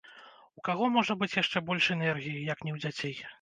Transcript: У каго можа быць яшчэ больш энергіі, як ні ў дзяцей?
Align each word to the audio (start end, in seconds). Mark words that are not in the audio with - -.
У 0.61 0.63
каго 0.69 0.87
можа 0.95 1.15
быць 1.19 1.31
яшчэ 1.41 1.63
больш 1.67 1.91
энергіі, 1.97 2.43
як 2.53 2.65
ні 2.65 2.71
ў 2.75 2.89
дзяцей? 2.89 3.15